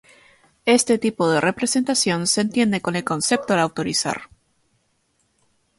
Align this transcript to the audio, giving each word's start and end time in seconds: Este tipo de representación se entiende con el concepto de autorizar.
Este 0.65 0.97
tipo 0.97 1.29
de 1.29 1.39
representación 1.39 2.25
se 2.25 2.41
entiende 2.41 2.81
con 2.81 2.95
el 2.95 3.03
concepto 3.03 3.53
de 3.53 3.61
autorizar. 3.61 4.29